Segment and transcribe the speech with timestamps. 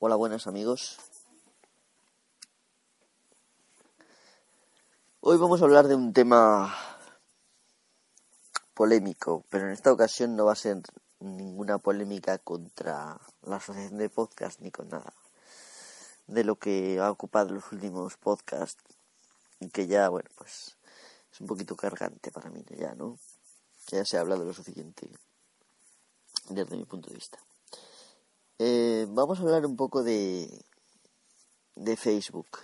[0.00, 0.96] Hola, buenas amigos.
[5.18, 6.72] Hoy vamos a hablar de un tema
[8.74, 10.80] polémico, pero en esta ocasión no va a ser
[11.18, 15.12] ninguna polémica contra la asociación de podcast ni con nada
[16.28, 18.84] de lo que ha ocupado los últimos podcasts
[19.58, 20.76] y que ya, bueno, pues
[21.32, 23.18] es un poquito cargante para mí ya, ¿no?
[23.88, 25.10] Ya se ha hablado lo suficiente
[26.50, 27.40] desde mi punto de vista.
[28.60, 30.64] Eh, vamos a hablar un poco de,
[31.76, 32.58] de Facebook.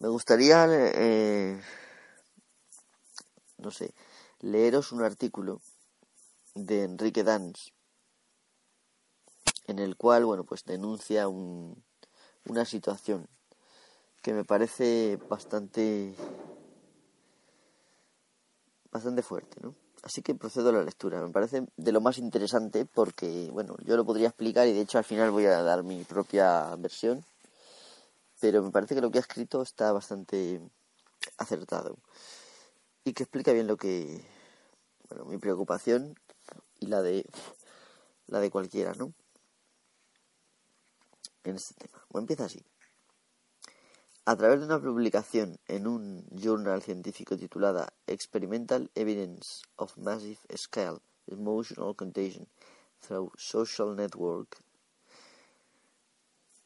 [0.00, 1.60] Me gustaría, eh,
[3.58, 3.94] no sé,
[4.40, 5.60] leeros un artículo
[6.56, 7.72] de Enrique Dans
[9.68, 11.84] en el cual, bueno, pues denuncia un,
[12.46, 13.28] una situación
[14.22, 16.16] que me parece bastante
[18.90, 19.87] bastante fuerte, ¿no?
[20.02, 21.20] Así que procedo a la lectura.
[21.20, 24.98] Me parece de lo más interesante porque, bueno, yo lo podría explicar y de hecho
[24.98, 27.24] al final voy a dar mi propia versión.
[28.40, 30.60] Pero me parece que lo que ha escrito está bastante
[31.38, 31.96] acertado
[33.04, 34.24] y que explica bien lo que,
[35.08, 36.14] bueno, mi preocupación
[36.78, 37.26] y la de
[38.26, 39.12] la de cualquiera, ¿no?
[41.44, 42.04] En este tema.
[42.10, 42.62] Bueno, empieza así.
[44.28, 50.98] A través de una publicación en un journal científico titulada Experimental Evidence of Massive Scale
[51.28, 52.46] Emotional Contagion
[53.00, 54.62] Through Social Network,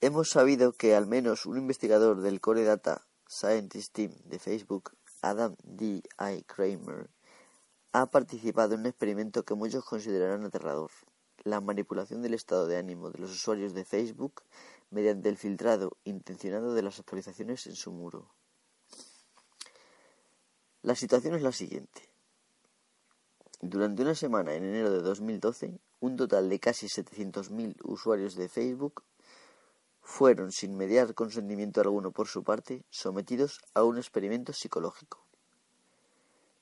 [0.00, 5.54] hemos sabido que al menos un investigador del Core Data Scientist Team de Facebook, Adam
[5.62, 6.02] D.
[6.18, 6.42] I.
[6.42, 7.10] Kramer,
[7.92, 10.90] ha participado en un experimento que muchos considerarán aterrador,
[11.44, 14.42] la manipulación del estado de ánimo de los usuarios de Facebook
[14.92, 18.30] mediante el filtrado intencionado de las actualizaciones en su muro.
[20.82, 22.08] La situación es la siguiente.
[23.60, 29.02] Durante una semana en enero de 2012, un total de casi 700.000 usuarios de Facebook
[30.02, 35.24] fueron, sin mediar consentimiento alguno por su parte, sometidos a un experimento psicológico.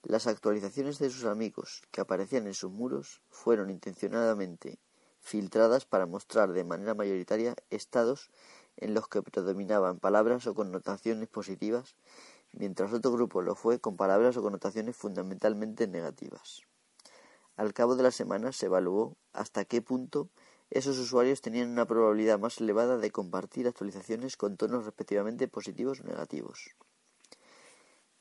[0.02, 4.78] Las actualizaciones de sus amigos que aparecían en sus muros fueron intencionadamente
[5.20, 8.30] filtradas para mostrar de manera mayoritaria estados
[8.76, 11.96] en los que predominaban palabras o connotaciones positivas,
[12.52, 16.62] mientras otro grupo lo fue con palabras o connotaciones fundamentalmente negativas.
[17.56, 20.30] Al cabo de la semana se evaluó hasta qué punto
[20.70, 26.04] esos usuarios tenían una probabilidad más elevada de compartir actualizaciones con tonos respectivamente positivos o
[26.04, 26.76] negativos.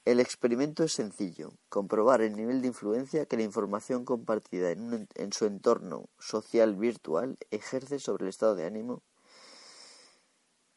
[0.09, 5.46] El experimento es sencillo, comprobar el nivel de influencia que la información compartida en, su
[5.46, 9.03] entorno social virtual ejerce sobre el estado de ánimo.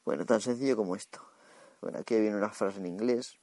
[0.04, 1.20] Bueno, tan sencillo como esto.
[1.80, 3.38] Bueno, aquí viene una frase en inglés.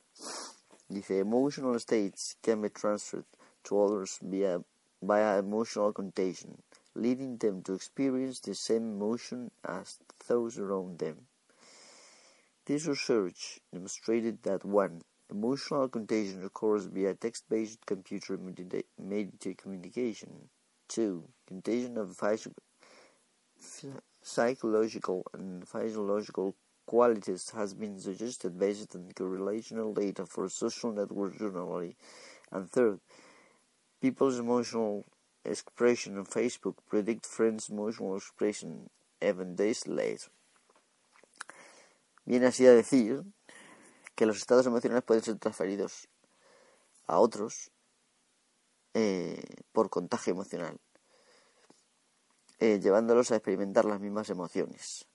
[0.89, 3.25] Dice, emotional states can be transferred
[3.63, 4.61] to others via,
[5.01, 6.55] via emotional contagion,
[6.93, 9.97] leading them to experience the same emotion as
[10.27, 11.25] those around them.
[12.65, 15.01] This research demonstrated that one
[15.31, 20.49] Emotional contagion occurs via text-based computer-mediated communication.
[20.87, 21.23] 2.
[21.47, 22.17] Contagion of
[24.23, 26.55] psychological and physiological
[26.87, 31.95] qualities has been suggested based on correlational data for social networks generally.
[32.51, 32.99] And third,
[34.01, 35.05] people's emotional
[35.45, 38.89] expression on Facebook predict friends' emotional expression
[39.21, 40.31] even days later.
[42.25, 43.23] Viene así a decir
[44.19, 46.09] que los estados emocionales pueden ser transferidos
[47.07, 47.71] a otros
[48.93, 49.41] eh,
[49.71, 50.77] por contagio emocional,
[52.59, 55.07] eh, llevándolos a experimentar las mismas emociones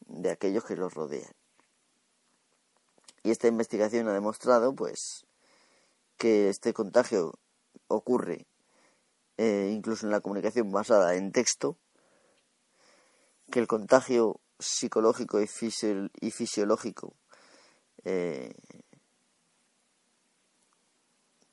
[0.00, 1.30] de aquellos que los rodean.
[3.22, 5.24] Y esta investigación ha demostrado, pues,
[6.16, 7.38] que este contagio
[7.86, 8.48] ocurre
[9.36, 11.78] eh, incluso en la comunicación basada en texto,
[13.52, 15.46] que el contagio psicológico y
[16.32, 17.14] fisiológico
[18.08, 18.54] eh,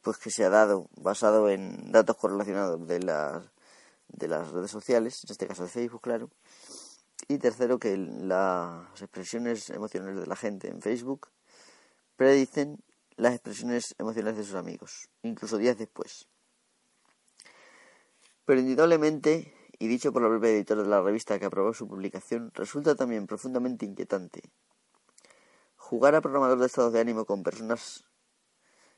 [0.01, 3.43] pues que se ha dado basado en datos correlacionados de las,
[4.07, 6.29] de las redes sociales, en este caso de Facebook, claro.
[7.27, 11.27] Y tercero, que las expresiones emocionales de la gente en Facebook
[12.15, 12.77] predicen
[13.17, 16.27] las expresiones emocionales de sus amigos, incluso días después.
[18.45, 22.51] Pero indudablemente, y dicho por la propia editora de la revista que aprobó su publicación,
[22.53, 24.53] resulta también profundamente inquietante
[25.87, 28.05] Jugar a programador de estados de ánimo con personas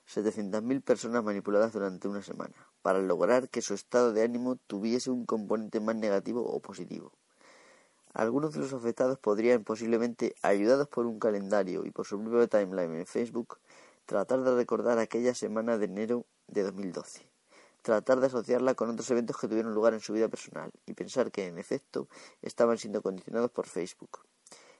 [0.07, 5.25] 700.000 personas manipuladas durante una semana, para lograr que su estado de ánimo tuviese un
[5.25, 7.11] componente más negativo o positivo.
[8.13, 12.99] Algunos de los afectados podrían posiblemente, ayudados por un calendario y por su propio timeline
[12.99, 13.57] en Facebook,
[14.05, 17.29] tratar de recordar aquella semana de enero de 2012,
[17.81, 21.31] tratar de asociarla con otros eventos que tuvieron lugar en su vida personal y pensar
[21.31, 22.07] que, en efecto,
[22.41, 24.21] estaban siendo condicionados por Facebook,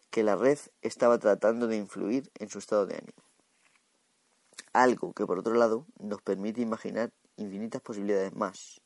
[0.10, 3.24] que la red estaba tratando de influir en su estado de ánimo.
[4.74, 8.82] Algo que, por otro lado, nos permite imaginar infinitas posibilidades más.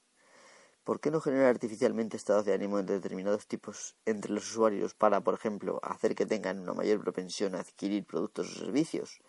[0.84, 5.22] ¿Por qué no generar artificialmente estados de ánimo de determinados tipos entre los usuarios para,
[5.22, 9.20] por ejemplo, hacer que tengan una mayor propensión a adquirir productos o servicios,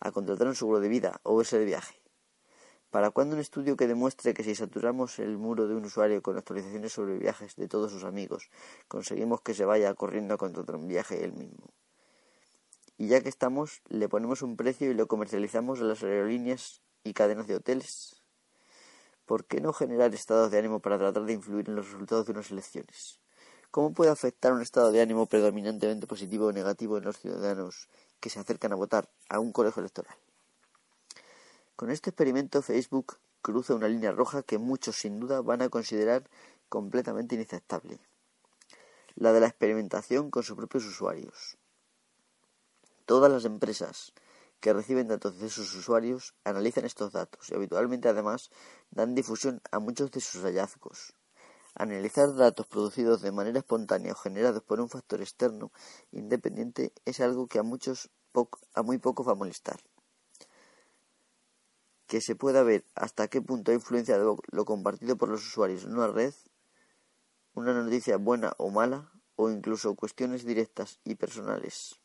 [0.00, 2.03] a contratar un seguro de vida o ese de viaje?
[2.94, 6.38] ¿Para cuándo un estudio que demuestre que si saturamos el muro de un usuario con
[6.38, 8.50] actualizaciones sobre viajes de todos sus amigos,
[8.86, 11.70] conseguimos que se vaya corriendo a contratar un viaje él mismo?
[12.96, 17.14] Y ya que estamos, le ponemos un precio y lo comercializamos a las aerolíneas y
[17.14, 18.22] cadenas de hoteles.
[19.26, 22.30] ¿Por qué no generar estados de ánimo para tratar de influir en los resultados de
[22.30, 23.18] unas elecciones?
[23.72, 27.88] ¿Cómo puede afectar un estado de ánimo predominantemente positivo o negativo en los ciudadanos
[28.20, 30.14] que se acercan a votar a un colegio electoral?
[31.76, 36.30] Con este experimento Facebook cruza una línea roja que muchos sin duda van a considerar
[36.68, 37.98] completamente inaceptable,
[39.16, 41.56] la de la experimentación con sus propios usuarios.
[43.06, 44.12] Todas las empresas
[44.60, 48.50] que reciben datos de sus usuarios analizan estos datos y habitualmente además
[48.92, 51.12] dan difusión a muchos de sus hallazgos.
[51.74, 55.72] Analizar datos producidos de manera espontánea o generados por un factor externo
[56.12, 58.10] independiente es algo que a muchos
[58.74, 59.80] a muy pocos va a molestar.
[62.06, 65.94] Que se pueda ver hasta qué punto ha influenciado lo compartido por los usuarios en
[65.94, 66.34] una red,
[67.54, 71.98] una noticia buena o mala, o incluso cuestiones directas y personales.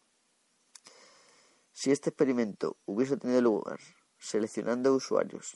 [1.71, 3.79] Si este experimento hubiese tenido lugar
[4.17, 5.55] seleccionando usuarios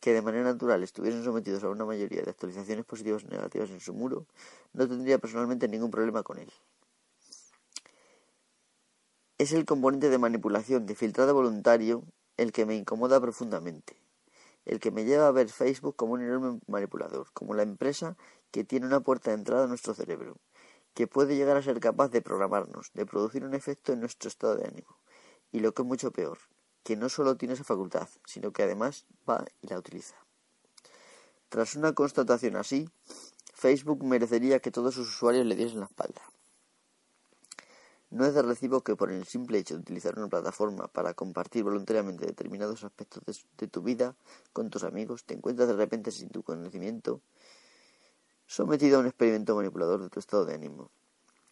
[0.00, 3.80] que de manera natural estuviesen sometidos a una mayoría de actualizaciones positivas o negativas en
[3.80, 4.26] su muro,
[4.72, 6.52] no tendría personalmente ningún problema con él.
[9.38, 12.04] Es el componente de manipulación de filtrado voluntario
[12.36, 14.00] el que me incomoda profundamente,
[14.64, 18.16] el que me lleva a ver Facebook como un enorme manipulador, como la empresa
[18.50, 20.36] que tiene una puerta de entrada a nuestro cerebro,
[20.94, 24.56] que puede llegar a ser capaz de programarnos, de producir un efecto en nuestro estado
[24.56, 24.98] de ánimo,
[25.52, 26.38] y lo que es mucho peor,
[26.82, 30.16] que no solo tiene esa facultad, sino que además va y la utiliza.
[31.48, 32.88] Tras una constatación así,
[33.54, 36.22] Facebook merecería que todos sus usuarios le diesen la espalda.
[38.10, 41.64] No es de recibo que por el simple hecho de utilizar una plataforma para compartir
[41.64, 43.22] voluntariamente determinados aspectos
[43.58, 44.14] de, tu vida
[44.52, 47.20] con tus amigos, te encuentres de repente sin tu conocimiento
[48.46, 50.90] sometido a un experimento manipulador de tu estado de ánimo.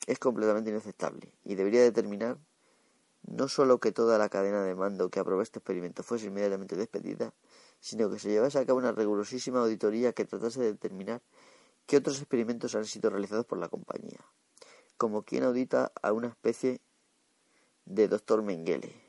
[0.07, 2.39] Es completamente inaceptable y debería determinar
[3.27, 7.33] no solo que toda la cadena de mando que aprobó este experimento fuese inmediatamente despedida,
[7.81, 11.21] sino que se llevase a cabo una rigurosísima auditoría que tratase de determinar
[11.87, 14.21] qué otros experimentos han sido realizados por la compañía,
[14.97, 16.81] como quien audita a una especie
[17.87, 19.05] de doctor Mengele.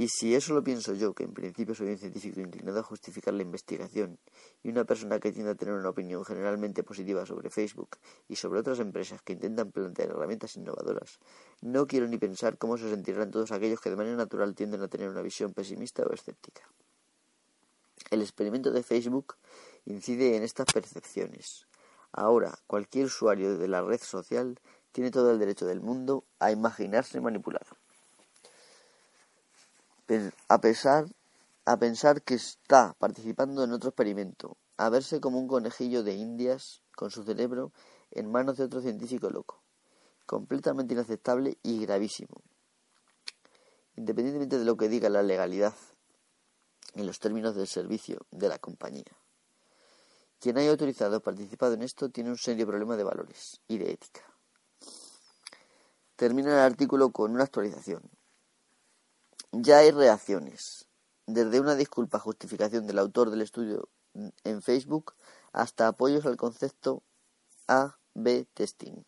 [0.00, 3.34] Y si eso lo pienso yo, que en principio soy un científico inclinado a justificar
[3.34, 4.16] la investigación
[4.62, 7.96] y una persona que tiende a tener una opinión generalmente positiva sobre Facebook
[8.28, 11.18] y sobre otras empresas que intentan plantear herramientas innovadoras,
[11.62, 14.88] no quiero ni pensar cómo se sentirán todos aquellos que de manera natural tienden a
[14.88, 16.62] tener una visión pesimista o escéptica.
[18.12, 19.34] El experimento de Facebook
[19.84, 21.67] incide en estas percepciones.
[22.12, 24.60] Ahora, cualquier usuario de la red social
[24.92, 27.76] tiene todo el derecho del mundo a imaginarse manipulado
[30.48, 31.06] a pesar
[31.66, 36.80] a pensar que está participando en otro experimento, a verse como un conejillo de indias
[36.96, 37.72] con su cerebro
[38.10, 39.62] en manos de otro científico loco,
[40.24, 42.40] completamente inaceptable y gravísimo.
[43.96, 45.74] Independientemente de lo que diga la legalidad
[46.94, 49.04] en los términos del servicio de la compañía.
[50.40, 53.92] Quien haya autorizado o participado en esto tiene un serio problema de valores y de
[53.92, 54.22] ética.
[56.16, 58.02] Termina el artículo con una actualización.
[59.52, 60.86] Ya hay reacciones,
[61.26, 63.88] desde una disculpa justificación del autor del estudio
[64.44, 65.14] en Facebook
[65.52, 67.02] hasta apoyos al concepto
[67.66, 69.04] A-B testing.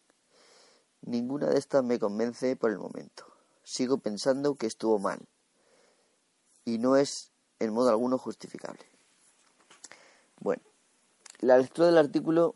[1.03, 3.27] Ninguna de estas me convence por el momento.
[3.63, 5.21] Sigo pensando que estuvo mal
[6.65, 8.85] y no es en modo alguno justificable.
[10.39, 10.63] Bueno,
[11.41, 12.55] la lectura del artículo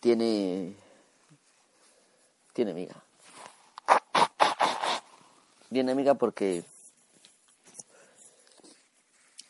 [0.00, 0.74] tiene
[2.52, 3.02] tiene miga
[5.70, 6.64] bien amiga porque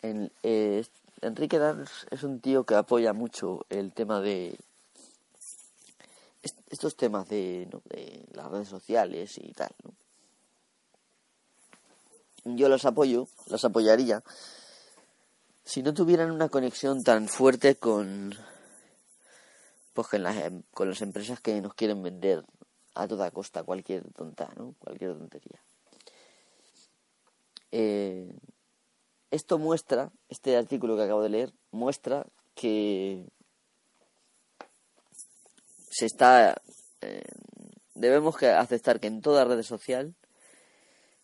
[0.03, 0.87] eh,
[1.21, 4.59] Enrique Dans es un tío que apoya mucho el tema de
[6.71, 9.71] estos temas de, de las redes sociales y tal.
[12.45, 14.23] Yo los apoyo, los apoyaría
[15.67, 18.33] si no tuvieran una conexión tan fuerte con
[19.93, 20.37] pues con las,
[20.73, 22.45] con las empresas que nos quieren vender
[22.95, 24.75] a toda costa cualquier tonta, ¿no?
[24.79, 25.61] Cualquier tontería.
[27.73, 28.33] Eh,
[29.33, 33.27] esto muestra, este artículo que acabo de leer, muestra que
[35.91, 36.63] se está,
[37.01, 37.25] eh,
[37.95, 40.15] debemos aceptar que en toda red social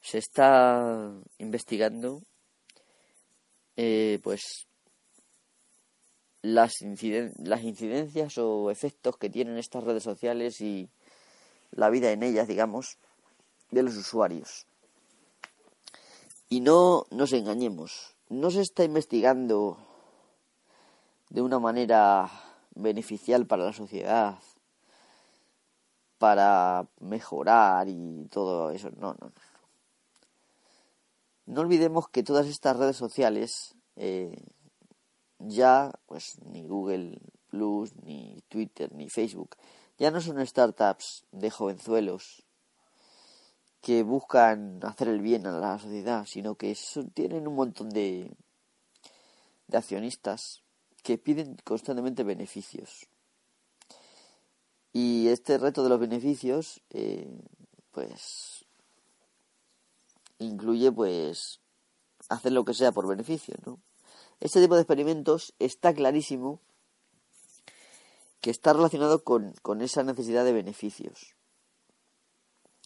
[0.01, 2.23] se está investigando,
[3.77, 4.67] eh, pues
[6.43, 6.73] las,
[7.39, 10.91] las incidencias o efectos que tienen estas redes sociales y
[11.71, 12.99] la vida en ellas, digamos,
[13.71, 14.67] de los usuarios.
[16.49, 19.79] Y no nos engañemos, no se está investigando
[21.31, 22.31] de una manera
[22.75, 24.39] beneficial para la sociedad,
[26.19, 28.91] para mejorar y todo eso.
[28.91, 29.52] No, no, no.
[31.47, 34.37] No olvidemos que todas estas redes sociales eh,
[35.39, 39.57] ya, pues ni Google Plus, ni Twitter, ni Facebook,
[39.99, 42.45] ya no son startups de jovenzuelos
[43.81, 46.77] que buscan hacer el bien a la sociedad, sino que
[47.15, 48.31] tienen un montón de,
[49.67, 50.63] de accionistas
[51.03, 53.09] que piden constantemente beneficios.
[54.93, 57.29] Y este reto de los beneficios, eh,
[57.91, 58.62] pues,
[60.45, 61.61] incluye, pues,
[62.29, 63.81] hacer lo que sea por beneficio, ¿no?
[64.41, 66.61] Este tipo de experimentos está clarísimo
[68.41, 71.37] que está relacionado con, con esa necesidad de beneficios.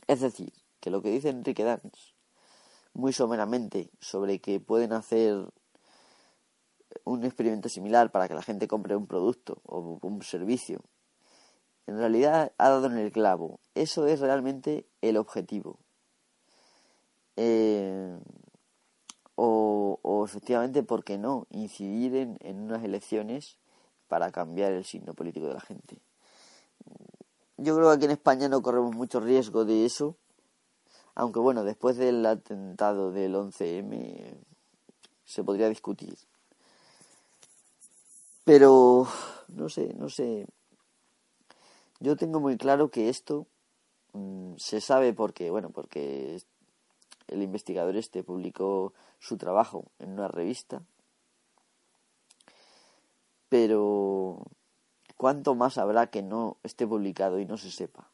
[0.07, 2.15] Es decir, que lo que dice Enrique Dance,
[2.93, 5.51] muy someramente, sobre que pueden hacer
[7.05, 10.85] un experimento similar para que la gente compre un producto o un servicio,
[11.87, 13.61] en realidad ha dado en el clavo.
[13.75, 15.79] Eso es realmente el objetivo.
[17.37, 18.19] Eh,
[19.37, 21.47] o, efectivamente, ¿por qué no?
[21.51, 23.59] Incidir en, en unas elecciones
[24.09, 25.99] para cambiar el signo político de la gente.
[27.59, 30.17] Yo creo que aquí en España no corremos mucho riesgo de eso,
[31.15, 34.37] aunque bueno, después del atentado del 11M
[35.25, 36.17] se podría discutir.
[38.45, 39.09] Pero
[39.49, 40.47] no sé, no sé.
[41.99, 43.47] Yo tengo muy claro que esto
[44.13, 46.41] mmm, se sabe porque, bueno, porque
[47.29, 50.83] el investigador este publicó su trabajo en una revista.
[53.49, 54.47] Pero
[55.17, 58.11] ¿cuánto más habrá que no esté publicado y no se sepa?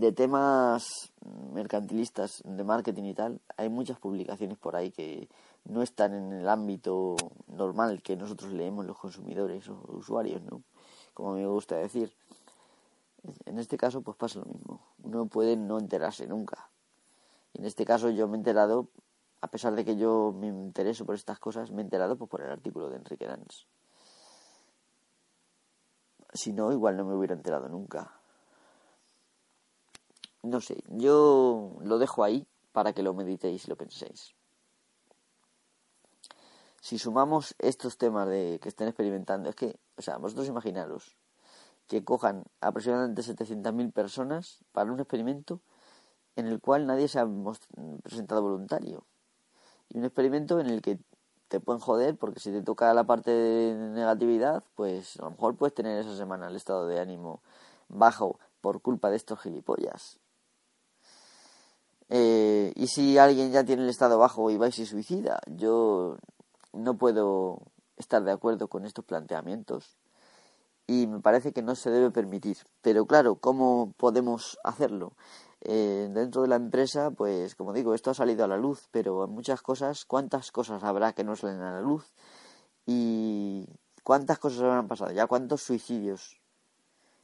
[0.00, 1.12] de temas
[1.52, 5.28] mercantilistas, de marketing y tal, hay muchas publicaciones por ahí que
[5.64, 7.16] no están en el ámbito
[7.46, 10.62] normal que nosotros leemos los consumidores o usuarios, ¿no?
[11.14, 12.12] Como me gusta decir.
[13.44, 14.80] En este caso, pues pasa lo mismo.
[15.02, 16.70] Uno puede no enterarse nunca.
[17.52, 18.88] Y en este caso yo me he enterado,
[19.40, 22.42] a pesar de que yo me intereso por estas cosas, me he enterado pues, por
[22.42, 23.66] el artículo de Enrique Dance.
[26.32, 28.22] Si no, igual no me hubiera enterado nunca
[30.42, 34.34] no sé, yo lo dejo ahí para que lo meditéis y lo penséis.
[36.80, 41.16] Si sumamos estos temas de que estén experimentando, es que, o sea, vosotros imaginaros
[41.92, 45.60] que cojan aproximadamente 700.000 personas para un experimento
[46.36, 47.28] en el cual nadie se ha
[48.02, 49.04] presentado voluntario.
[49.90, 50.98] Y un experimento en el que
[51.48, 55.54] te pueden joder porque si te toca la parte de negatividad, pues a lo mejor
[55.56, 57.42] puedes tener esa semana el estado de ánimo
[57.88, 60.18] bajo por culpa de estos gilipollas.
[62.08, 66.16] Eh, y si alguien ya tiene el estado bajo y va y se suicida, yo
[66.72, 67.58] no puedo
[67.98, 69.98] estar de acuerdo con estos planteamientos
[70.86, 72.58] y me parece que no se debe permitir.
[72.80, 75.14] Pero claro, ¿cómo podemos hacerlo?
[75.60, 79.26] Eh, dentro de la empresa, pues como digo, esto ha salido a la luz, pero
[79.28, 82.12] muchas cosas, ¿cuántas cosas habrá que no salen a la luz?
[82.84, 83.66] ¿Y
[84.02, 85.12] cuántas cosas habrán pasado?
[85.12, 86.40] ¿Ya cuántos suicidios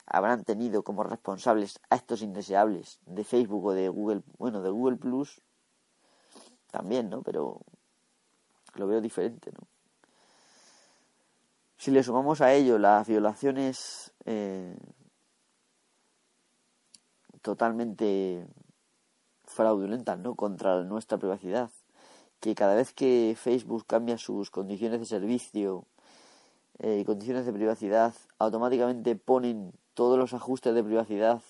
[0.07, 4.97] habrán tenido como responsables a estos indeseables de Facebook o de Google, bueno, de Google
[4.97, 5.43] Plus
[6.71, 7.23] también, ¿no?
[7.23, 7.61] Pero
[8.75, 9.67] lo veo diferente, ¿no?
[11.79, 14.77] Si le sumamos a ello las violaciones eh,
[17.41, 18.45] totalmente
[19.45, 20.35] fraudulentas, ¿no?
[20.35, 21.71] Contra nuestra privacidad,
[22.41, 25.85] que cada vez que Facebook cambia sus condiciones de servicio
[26.81, 31.41] eh, y condiciones de privacidad, automáticamente ponen todos los ajustes de privacidad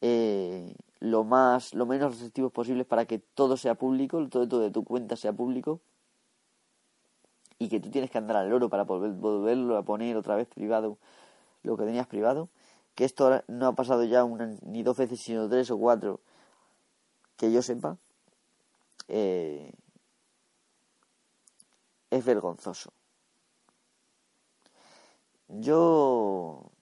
[0.00, 4.82] eh, lo más lo menos restrictivos posibles para que todo sea público, todo, de tu
[4.82, 5.80] cuenta sea público
[7.62, 10.98] y que tú tienes que andar al loro para volverlo a poner otra vez privado
[11.62, 12.48] lo que tenías privado,
[12.96, 16.20] que esto no ha pasado ya una, ni dos veces sino tres o cuatro
[17.36, 17.98] que yo sepa,
[19.06, 19.72] eh,
[22.10, 22.92] es vergonzoso.
[25.46, 26.72] Yo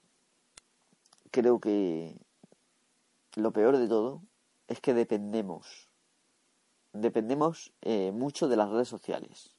[1.29, 2.15] creo que
[3.35, 4.23] lo peor de todo
[4.67, 5.91] es que dependemos
[6.93, 9.55] dependemos eh, mucho de las redes sociales.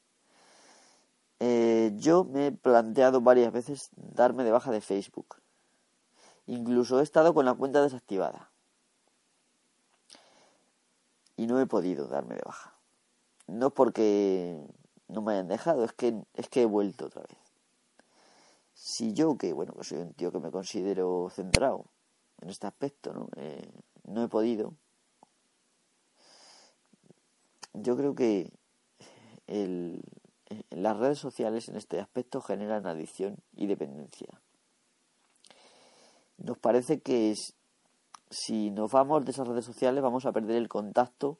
[1.44, 5.42] Eh, yo me he planteado varias veces darme de baja de Facebook.
[6.46, 8.52] Incluso he estado con la cuenta desactivada.
[11.36, 12.76] Y no he podido darme de baja.
[13.48, 14.56] No porque
[15.08, 17.38] no me hayan dejado, es que, es que he vuelto otra vez.
[18.72, 21.86] Si yo, que bueno, que soy un tío que me considero centrado
[22.40, 23.28] en este aspecto, ¿no?
[23.34, 23.68] Eh,
[24.04, 24.74] no he podido.
[27.72, 28.52] Yo creo que
[29.48, 30.04] el,
[30.70, 34.28] las redes sociales en este aspecto generan adicción y dependencia.
[36.38, 37.34] Nos parece que
[38.30, 41.38] si nos vamos de esas redes sociales vamos a perder el contacto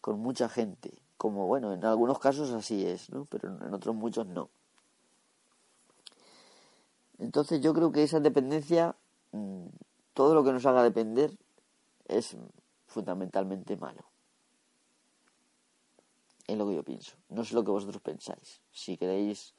[0.00, 3.26] con mucha gente, como bueno, en algunos casos así es, ¿no?
[3.26, 4.50] pero en otros muchos no.
[7.18, 8.96] Entonces yo creo que esa dependencia,
[9.30, 9.66] mm,
[10.12, 11.30] todo lo que nos haga depender
[12.06, 12.36] es
[12.86, 14.11] fundamentalmente malo.
[16.46, 17.16] Es lo que yo pienso.
[17.28, 18.60] No sé lo que vosotros pensáis.
[18.70, 19.54] Si queréis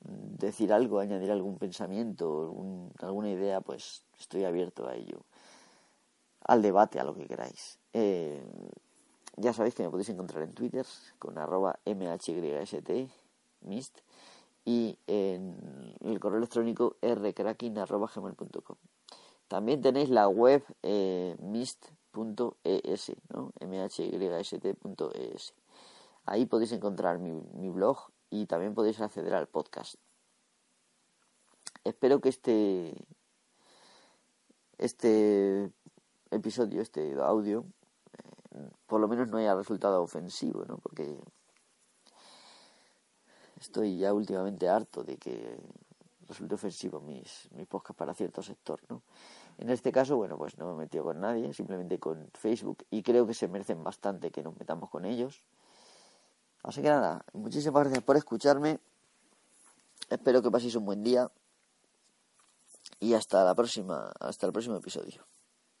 [0.00, 2.54] mm, decir algo, añadir algún pensamiento,
[2.98, 5.20] alguna idea, pues estoy abierto a ello.
[6.40, 7.78] Al debate, a lo que queráis.
[7.92, 8.42] Eh,
[9.36, 10.86] ya sabéis que me podéis encontrar en Twitter
[11.18, 12.28] con arroba mhyst,
[13.62, 13.98] mist,
[14.64, 18.76] y en el correo electrónico rcracking.gmail.com.
[19.48, 23.52] También tenéis la web eh, mist.es, ¿no?
[23.60, 25.54] mhyst.es.
[26.26, 27.98] Ahí podéis encontrar mi, blog
[28.30, 29.96] y también podéis acceder al podcast.
[31.84, 32.94] Espero que este
[34.78, 35.70] este
[36.30, 37.64] episodio, este audio,
[38.52, 40.78] eh, por lo menos no haya resultado ofensivo, ¿no?
[40.78, 41.16] Porque
[43.60, 45.58] estoy ya últimamente harto de que
[46.26, 49.02] resulte ofensivo mis, mis podcasts para cierto sector, ¿no?
[49.58, 53.02] En este caso, bueno, pues no me he metido con nadie, simplemente con Facebook y
[53.02, 55.44] creo que se merecen bastante que nos metamos con ellos.
[56.64, 58.80] Así que nada, muchísimas gracias por escucharme.
[60.08, 61.30] Espero que paséis un buen día.
[63.00, 65.26] Y hasta la próxima, hasta el próximo episodio.